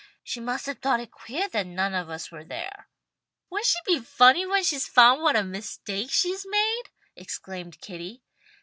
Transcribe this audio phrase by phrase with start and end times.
[0.23, 2.89] She must have thought it queah that none of us were there."
[3.51, 6.83] "Won't she be funny when she's found what a mistake she's made!"
[7.15, 8.23] exclaimed Kitty.